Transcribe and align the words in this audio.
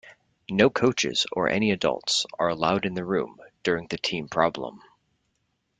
No 0.49 0.71
coaches 0.71 1.27
or 1.31 1.47
any 1.47 1.69
adults 1.69 2.25
are 2.39 2.47
allowed 2.49 2.87
in 2.87 2.95
the 2.95 3.05
room 3.05 3.39
during 3.61 3.85
the 3.85 3.99
team 3.99 4.27
problem. 4.27 4.81